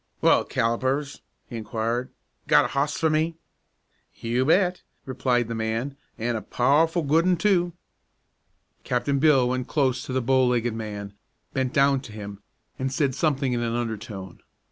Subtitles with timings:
[0.19, 2.09] "Well, Callipers," he inquired,
[2.47, 3.35] "got a hoss for me?"
[4.15, 7.73] "You bet," replied the man, "an' a powerful good un, too."
[8.83, 11.13] Captain Bill went close to the bow legged man,
[11.53, 12.41] bent down to him,
[12.79, 14.41] and said something in an undertone.